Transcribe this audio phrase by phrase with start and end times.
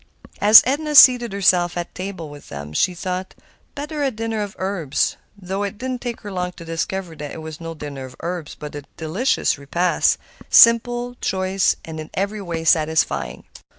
[0.41, 3.35] As Edna seated herself at table with them she thought,
[3.75, 7.29] "Better a dinner of herbs," though it did not take her long to discover that
[7.33, 10.17] it was no dinner of herbs, but a delicious repast,
[10.49, 13.43] simple, choice, and in every way satisfying.